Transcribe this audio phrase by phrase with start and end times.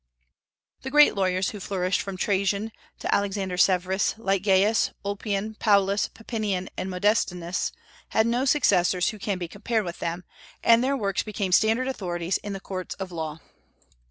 [0.81, 6.69] The great lawyers who flourished from Trajan to Alexander Severus, like Gaius, Ulpian, Paulus, Papinian,
[6.75, 7.71] and Modestinus,
[8.09, 10.23] had no successors who can be compared with them,
[10.63, 13.41] and their works became standard authorities in the courts of law.